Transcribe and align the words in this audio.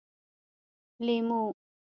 🍋 0.97 0.99
لېمو 1.05 1.41